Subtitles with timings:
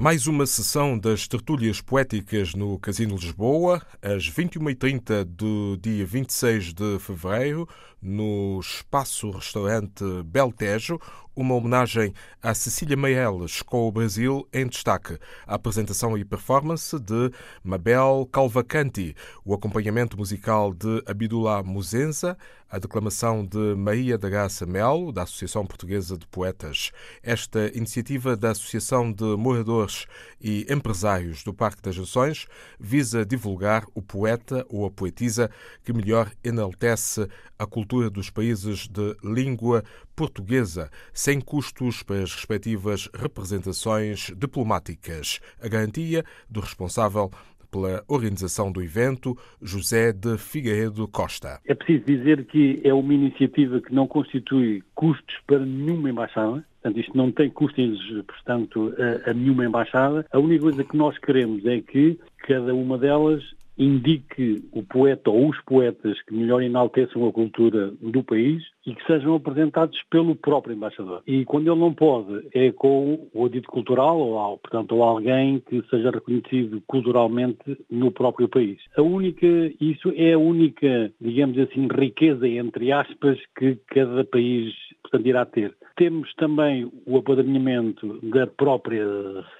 [0.00, 6.98] Mais uma sessão das tertúlias poéticas no Casino Lisboa, às 21h30 do dia 26 de
[6.98, 7.68] fevereiro,
[8.00, 10.98] no espaço restaurante Beltejo,
[11.34, 12.12] uma homenagem
[12.42, 15.18] a Cecília Meirelles com o Brasil em destaque.
[15.46, 17.30] A apresentação e performance de
[17.62, 22.36] Mabel Calvacanti, o acompanhamento musical de Abdullah Muzenza,
[22.70, 26.92] a declamação de Maria da Graça Melo, da Associação Portuguesa de Poetas.
[27.20, 30.06] Esta iniciativa da Associação de Moradores
[30.40, 32.46] e Empresários do Parque das Nações
[32.78, 35.50] visa divulgar o poeta ou a poetisa
[35.82, 39.84] que melhor enaltece a cultura dos países de língua
[40.20, 45.40] portuguesa, sem custos para as respectivas representações diplomáticas.
[45.62, 47.30] A garantia do responsável
[47.70, 51.58] pela organização do evento, José de Figueiredo Costa.
[51.64, 57.00] É preciso dizer que é uma iniciativa que não constitui custos para nenhuma embaixada, Portanto,
[57.00, 60.24] isto não tem custos, portanto, a, a, nenhuma embaixada.
[60.32, 63.42] A única coisa que nós queremos é que cada uma delas
[63.78, 69.06] indique o poeta ou os poetas que melhor enalteçam a cultura do país e que
[69.06, 71.22] sejam apresentados pelo próprio embaixador.
[71.26, 75.82] E quando ele não pode, é com o dito cultural, ou, portanto, ou alguém que
[75.88, 78.78] seja reconhecido culturalmente no próprio país.
[78.96, 79.46] A única,
[79.80, 84.74] isso é a única, digamos assim, riqueza, entre aspas, que cada país
[85.10, 85.74] portanto, irá ter.
[85.96, 89.04] Temos também o apadrinhamento da própria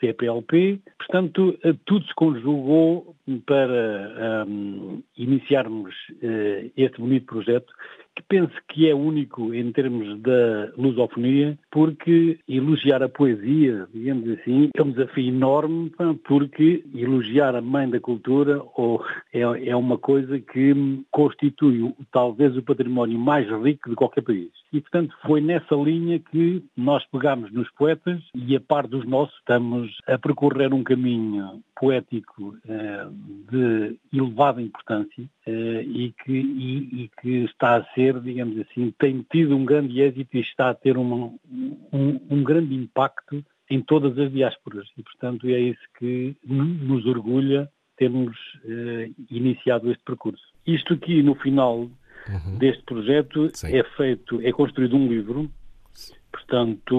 [0.00, 3.14] CPLP, portanto, tudo se conjugou
[3.46, 7.72] para um, iniciarmos uh, este bonito projeto
[8.16, 14.70] que penso que é único em termos da lusofonia, porque elogiar a poesia, digamos assim,
[14.74, 15.92] é um desafio enorme,
[16.24, 20.74] porque elogiar a mãe da cultura ou é, é uma coisa que
[21.10, 24.50] constitui talvez o património mais rico de qualquer país.
[24.72, 29.36] E, portanto, foi nessa linha que nós pegámos nos poetas e, a par dos nossos,
[29.38, 33.06] estamos a percorrer um caminho poético eh,
[33.50, 39.24] de elevada importância eh, e, que, e, e, que está a ser, digamos assim, tem
[39.30, 41.32] tido um grande êxito e está a ter uma,
[41.92, 44.88] um, um grande impacto em todas as diásporas.
[44.96, 50.44] E, portanto, é isso que nos orgulha termos eh, iniciado este percurso.
[50.66, 51.78] Isto aqui, no final
[52.28, 52.58] uhum.
[52.58, 53.74] deste projeto, Sim.
[53.74, 55.50] é feito, é construído um livro
[56.36, 56.96] portanto,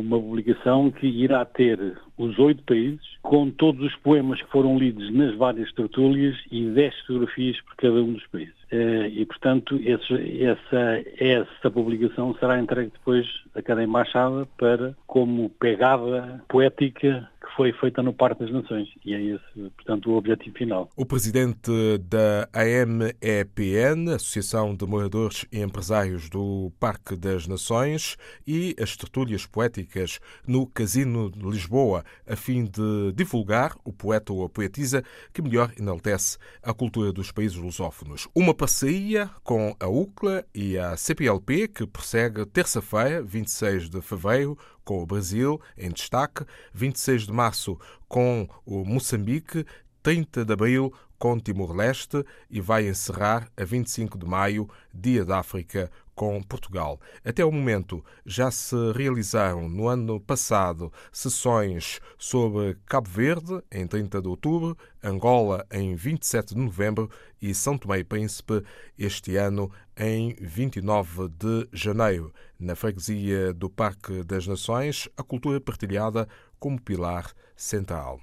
[0.00, 1.78] uma publicação que irá ter
[2.16, 6.98] os oito países, com todos os poemas que foram lidos nas várias tertúlias e dez
[7.00, 8.54] fotografias por cada um dos países.
[8.70, 15.50] Eh, e, portanto, esse, essa, essa publicação será entregue depois a cada embaixada para, como
[15.60, 18.88] pegada poética foi feita no Parque das Nações.
[19.04, 20.88] E é esse, portanto, o objetivo final.
[20.96, 21.72] O presidente
[22.08, 30.20] da AMEPN, Associação de Moradores e Empresários do Parque das Nações, e as tertúlias poéticas
[30.46, 35.02] no Casino de Lisboa, a fim de divulgar o poeta ou a poetisa
[35.34, 38.28] que melhor enaltece a cultura dos países lusófonos.
[38.36, 44.56] Uma parceria com a UCLA e a CPLP que prossegue terça-feira, 26 de fevereiro,
[44.88, 47.78] com o Brasil em destaque, 26 de março
[48.08, 49.66] com o Moçambique,
[50.02, 55.90] 30 de abril com Timor-Leste e vai encerrar a 25 de maio, Dia da África,
[56.18, 57.00] com Portugal.
[57.24, 64.20] Até o momento já se realizaram no ano passado sessões sobre Cabo Verde, em 30
[64.20, 67.08] de outubro, Angola, em 27 de novembro
[67.40, 68.64] e São Tomé e Príncipe,
[68.98, 72.34] este ano, em 29 de janeiro.
[72.58, 76.28] Na freguesia do Parque das Nações, a cultura partilhada
[76.58, 78.20] como pilar central.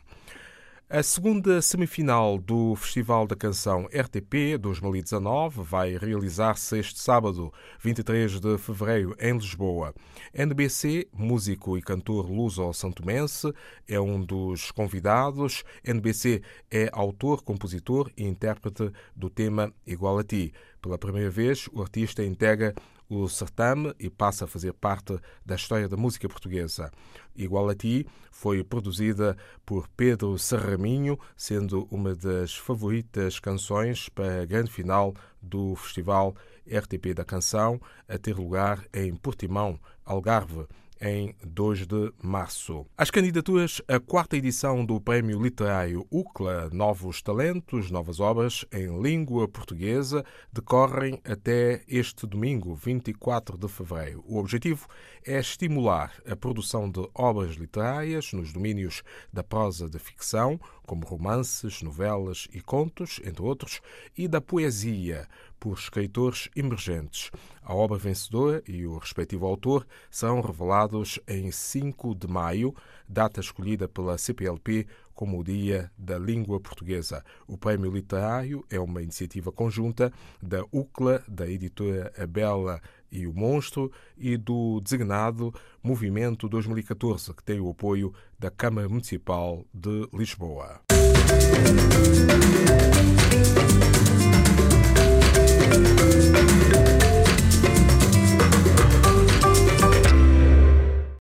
[0.87, 8.55] A segunda semifinal do Festival da Canção RTP 2019 vai realizar-se este sábado, 23 de
[8.59, 9.95] fevereiro, em Lisboa.
[10.31, 13.51] NBC, músico e cantor luso-santomense,
[13.87, 15.63] é um dos convidados.
[15.83, 20.53] NBC é autor, compositor e intérprete do tema Igual a Ti.
[20.85, 22.71] Pela primeira vez, o artista integra
[23.09, 26.91] o certame e passa a fazer parte da história da música portuguesa.
[27.35, 29.35] Igual a Ti foi produzida
[29.65, 36.35] por Pedro Serraminho, sendo uma das favoritas canções para a grande final do Festival
[36.67, 40.67] RTP da Canção, a ter lugar em Portimão, Algarve
[40.99, 42.85] em 2 de março.
[42.97, 49.47] As candidaturas à quarta edição do Prémio Literário UCLA Novos Talentos, Novas Obras em Língua
[49.47, 54.23] Portuguesa decorrem até este domingo, 24 de fevereiro.
[54.25, 54.87] O objetivo
[55.25, 61.81] é estimular a produção de obras literárias nos domínios da prosa da ficção, como romances,
[61.81, 63.81] novelas e contos, entre outros,
[64.17, 65.27] e da poesia,
[65.59, 67.31] por escritores emergentes.
[67.61, 72.75] A obra vencedora e o respectivo autor são revelados em 5 de maio,
[73.07, 74.85] data escolhida pela CPLP
[75.15, 77.23] como o Dia da Língua Portuguesa.
[77.47, 80.11] O Prémio Literário é uma iniciativa conjunta
[80.41, 82.81] da UCLA, da editora A Bela
[83.11, 89.65] e o Monstro e do designado Movimento 2014, que tem o apoio da Câmara Municipal
[89.73, 90.81] de Lisboa.